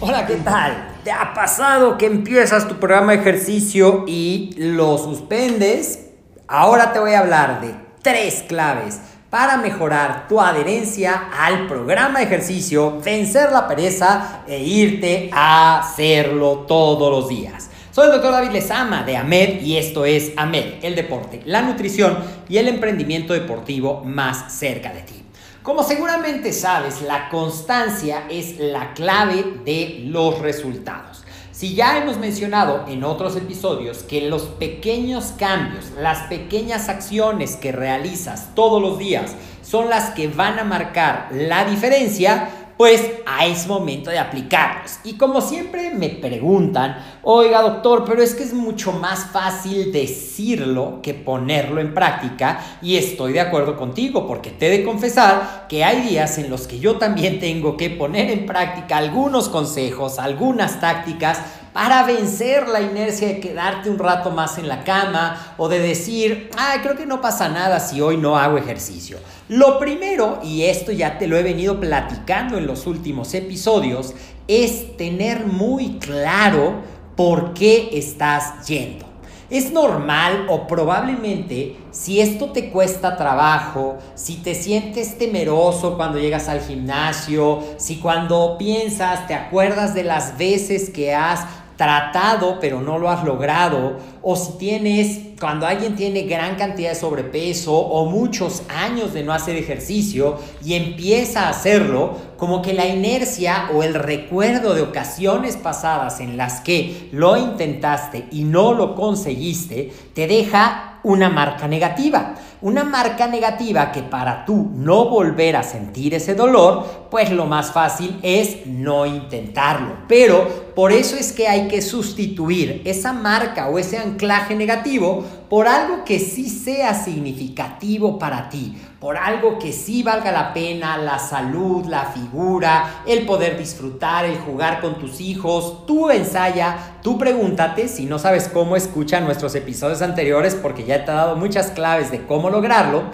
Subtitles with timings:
[0.00, 0.96] Hola, ¿qué tal?
[1.02, 6.10] ¿Te ha pasado que empiezas tu programa de ejercicio y lo suspendes?
[6.46, 12.26] Ahora te voy a hablar de tres claves para mejorar tu adherencia al programa de
[12.26, 17.70] ejercicio, vencer la pereza e irte a hacerlo todos los días.
[17.92, 22.18] Soy el doctor David Lezama de AMED y esto es AMED, el deporte, la nutrición
[22.48, 25.24] y el emprendimiento deportivo más cerca de ti.
[25.62, 31.22] Como seguramente sabes, la constancia es la clave de los resultados.
[31.52, 37.72] Si ya hemos mencionado en otros episodios que los pequeños cambios, las pequeñas acciones que
[37.72, 42.48] realizas todos los días son las que van a marcar la diferencia,
[42.80, 43.10] pues
[43.46, 45.00] es momento de aplicarlos.
[45.04, 51.00] Y como siempre me preguntan, oiga doctor, pero es que es mucho más fácil decirlo
[51.02, 55.84] que ponerlo en práctica y estoy de acuerdo contigo porque te he de confesar que
[55.84, 60.80] hay días en los que yo también tengo que poner en práctica algunos consejos, algunas
[60.80, 61.38] tácticas
[61.72, 66.50] para vencer la inercia de quedarte un rato más en la cama o de decir,
[66.56, 69.18] ay, creo que no pasa nada si hoy no hago ejercicio.
[69.48, 74.14] Lo primero, y esto ya te lo he venido platicando en los últimos episodios,
[74.48, 76.82] es tener muy claro
[77.16, 79.06] por qué estás yendo.
[79.50, 86.48] Es normal o probablemente si esto te cuesta trabajo, si te sientes temeroso cuando llegas
[86.48, 91.44] al gimnasio, si cuando piensas, te acuerdas de las veces que has
[91.80, 96.94] tratado pero no lo has logrado, o si tienes, cuando alguien tiene gran cantidad de
[96.94, 102.84] sobrepeso o muchos años de no hacer ejercicio y empieza a hacerlo, como que la
[102.84, 108.94] inercia o el recuerdo de ocasiones pasadas en las que lo intentaste y no lo
[108.94, 112.34] conseguiste, te deja una marca negativa.
[112.62, 117.72] Una marca negativa que para tú no volver a sentir ese dolor, pues lo más
[117.72, 119.94] fácil es no intentarlo.
[120.06, 125.66] Pero por eso es que hay que sustituir esa marca o ese anclaje negativo por
[125.66, 131.18] algo que sí sea significativo para ti, por algo que sí valga la pena, la
[131.18, 135.86] salud, la figura, el poder disfrutar, el jugar con tus hijos.
[135.86, 141.10] Tú ensaya, tú pregúntate, si no sabes cómo, escucha nuestros episodios anteriores porque ya te
[141.10, 143.04] he dado muchas claves de cómo lograrlo.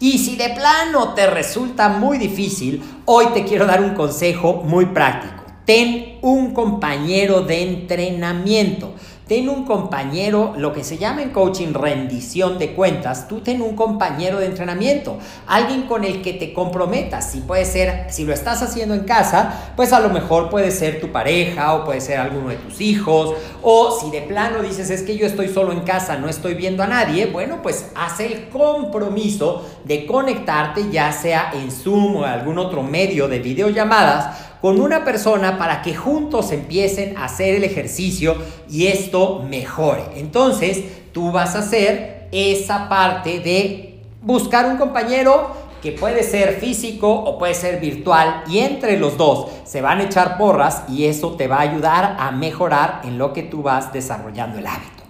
[0.00, 4.86] Y si de plano te resulta muy difícil, hoy te quiero dar un consejo muy
[4.86, 5.43] práctico.
[5.64, 8.92] Ten un compañero de entrenamiento.
[9.26, 13.74] Ten un compañero, lo que se llama en coaching rendición de cuentas, tú ten un
[13.74, 15.16] compañero de entrenamiento,
[15.46, 17.30] alguien con el que te comprometas.
[17.30, 21.00] Si puede ser, si lo estás haciendo en casa, pues a lo mejor puede ser
[21.00, 23.34] tu pareja o puede ser alguno de tus hijos.
[23.62, 26.82] O si de plano dices, es que yo estoy solo en casa, no estoy viendo
[26.82, 32.58] a nadie, bueno, pues haz el compromiso de conectarte ya sea en Zoom o algún
[32.58, 38.34] otro medio de videollamadas con una persona para que juntos empiecen a hacer el ejercicio
[38.70, 40.04] y esto mejore.
[40.16, 40.82] Entonces,
[41.12, 45.48] tú vas a hacer esa parte de buscar un compañero
[45.82, 50.04] que puede ser físico o puede ser virtual y entre los dos se van a
[50.04, 53.92] echar porras y eso te va a ayudar a mejorar en lo que tú vas
[53.92, 55.02] desarrollando el hábito.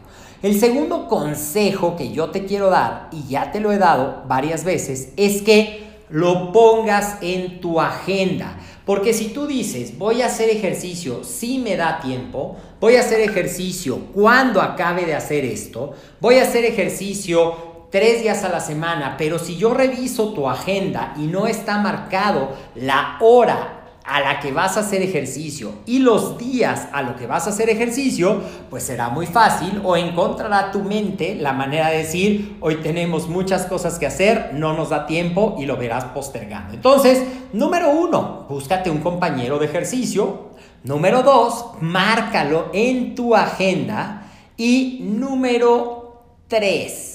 [0.42, 4.64] El segundo consejo que yo te quiero dar, y ya te lo he dado varias
[4.64, 8.56] veces, es que lo pongas en tu agenda.
[8.84, 13.20] Porque si tú dices, voy a hacer ejercicio si me da tiempo, voy a hacer
[13.20, 19.14] ejercicio cuando acabe de hacer esto, voy a hacer ejercicio tres días a la semana,
[19.16, 24.52] pero si yo reviso tu agenda y no está marcado la hora a la que
[24.52, 28.82] vas a hacer ejercicio y los días a lo que vas a hacer ejercicio, pues
[28.82, 33.98] será muy fácil o encontrará tu mente la manera de decir, hoy tenemos muchas cosas
[33.98, 36.74] que hacer, no nos da tiempo y lo verás postergando.
[36.74, 37.22] Entonces,
[37.54, 40.50] número uno, búscate un compañero de ejercicio.
[40.82, 44.20] Número dos, márcalo en tu agenda.
[44.56, 47.13] Y número tres,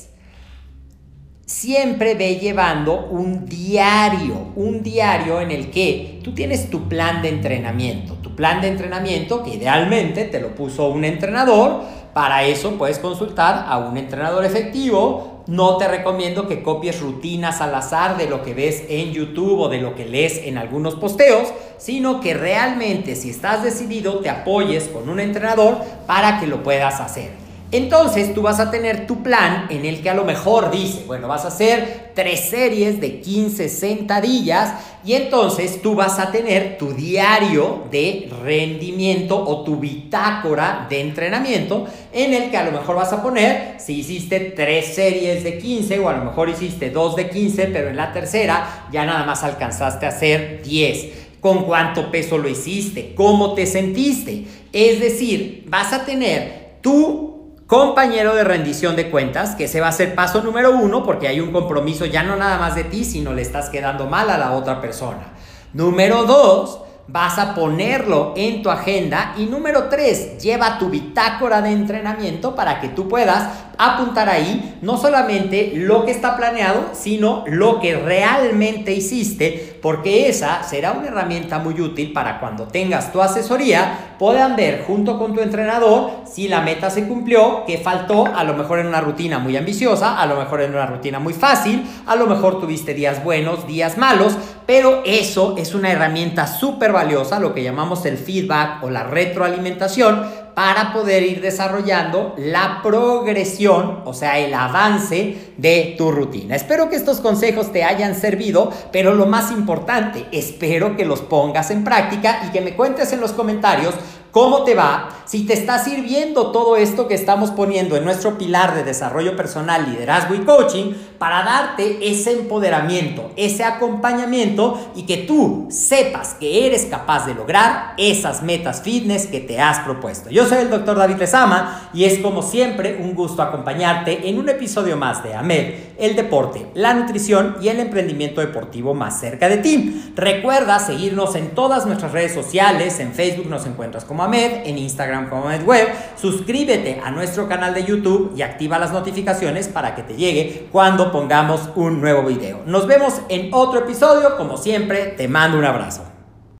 [1.49, 7.29] siempre ve llevando un diario, un diario en el que tú tienes tu plan de
[7.29, 11.81] entrenamiento, tu plan de entrenamiento que idealmente te lo puso un entrenador,
[12.13, 17.73] para eso puedes consultar a un entrenador efectivo, no te recomiendo que copies rutinas al
[17.73, 21.51] azar de lo que ves en YouTube o de lo que lees en algunos posteos,
[21.79, 26.99] sino que realmente si estás decidido te apoyes con un entrenador para que lo puedas
[26.99, 27.48] hacer.
[27.71, 31.27] Entonces tú vas a tener tu plan en el que a lo mejor dice, bueno,
[31.27, 34.73] vas a hacer tres series de 15 sentadillas
[35.05, 41.85] y entonces tú vas a tener tu diario de rendimiento o tu bitácora de entrenamiento
[42.11, 45.99] en el que a lo mejor vas a poner si hiciste tres series de 15
[45.99, 49.43] o a lo mejor hiciste dos de 15, pero en la tercera ya nada más
[49.43, 54.45] alcanzaste a hacer 10 con cuánto peso lo hiciste, cómo te sentiste.
[54.73, 57.28] Es decir, vas a tener tu
[57.69, 61.39] compañero de rendición de cuentas, que ese va a ser paso número uno, porque hay
[61.39, 64.53] un compromiso ya no nada más de ti, sino le estás quedando mal a la
[64.53, 65.33] otra persona.
[65.73, 69.35] Número dos, vas a ponerlo en tu agenda.
[69.37, 74.97] Y número tres, lleva tu bitácora de entrenamiento para que tú puedas apuntar ahí no
[74.97, 81.59] solamente lo que está planeado, sino lo que realmente hiciste, porque esa será una herramienta
[81.59, 86.61] muy útil para cuando tengas tu asesoría, puedan ver junto con tu entrenador si la
[86.61, 90.35] meta se cumplió, qué faltó, a lo mejor en una rutina muy ambiciosa, a lo
[90.35, 94.35] mejor en una rutina muy fácil, a lo mejor tuviste días buenos, días malos,
[94.65, 100.25] pero eso es una herramienta súper valiosa, lo que llamamos el feedback o la retroalimentación,
[100.59, 106.53] para poder ir desarrollando la progresión, o sea, el avance de tu rutina.
[106.53, 111.71] Espero que estos consejos te hayan servido, pero lo más importante, espero que los pongas
[111.71, 113.95] en práctica y que me cuentes en los comentarios
[114.31, 118.73] cómo te va, si te está sirviendo todo esto que estamos poniendo en nuestro pilar
[118.75, 125.67] de desarrollo personal, liderazgo y coaching para darte ese empoderamiento, ese acompañamiento y que tú
[125.69, 130.29] sepas que eres capaz de lograr esas metas fitness que te has propuesto.
[130.29, 134.49] Yo soy el doctor David Lezama y es como siempre un gusto acompañarte en un
[134.49, 139.57] episodio más de AMED, el deporte, la nutrición y el emprendimiento deportivo más cerca de
[139.57, 140.13] ti.
[140.15, 145.29] Recuerda seguirnos en todas nuestras redes sociales, en Facebook nos encuentras como AMED, en Instagram
[145.29, 150.03] como AMED Web, suscríbete a nuestro canal de YouTube y activa las notificaciones para que
[150.03, 152.61] te llegue cuando pongamos un nuevo video.
[152.65, 156.08] Nos vemos en otro episodio, como siempre, te mando un abrazo.